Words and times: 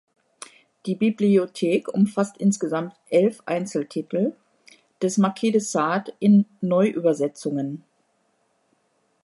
Die 0.87 0.95
Bibliothek 0.95 1.87
umfasst 1.93 2.37
insgesamt 2.39 2.95
elf 3.11 3.43
Einzeltitel 3.45 4.35
des 4.99 5.19
Marquis 5.19 5.51
de 5.51 5.61
Sade 5.61 6.11
in 6.19 6.47
Neuübersetzungen. 6.59 7.83